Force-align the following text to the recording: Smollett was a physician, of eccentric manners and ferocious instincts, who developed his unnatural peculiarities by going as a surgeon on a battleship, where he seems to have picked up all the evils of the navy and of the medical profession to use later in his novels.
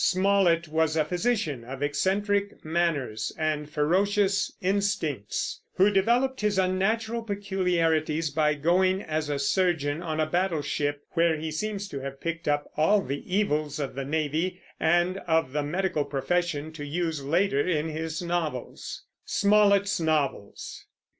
Smollett 0.03 0.67
was 0.67 0.95
a 0.95 1.05
physician, 1.05 1.63
of 1.63 1.83
eccentric 1.83 2.65
manners 2.65 3.31
and 3.37 3.69
ferocious 3.69 4.51
instincts, 4.59 5.61
who 5.75 5.91
developed 5.91 6.41
his 6.41 6.57
unnatural 6.57 7.21
peculiarities 7.21 8.31
by 8.31 8.55
going 8.55 9.03
as 9.03 9.29
a 9.29 9.37
surgeon 9.37 10.01
on 10.01 10.19
a 10.19 10.25
battleship, 10.25 11.03
where 11.11 11.37
he 11.37 11.51
seems 11.51 11.87
to 11.87 11.99
have 11.99 12.19
picked 12.19 12.47
up 12.47 12.67
all 12.75 12.99
the 13.03 13.21
evils 13.31 13.77
of 13.79 13.93
the 13.93 14.03
navy 14.03 14.59
and 14.79 15.17
of 15.27 15.51
the 15.53 15.61
medical 15.61 16.03
profession 16.03 16.71
to 16.73 16.83
use 16.83 17.23
later 17.23 17.59
in 17.61 17.87
his 17.87 18.23
novels. 18.23 19.03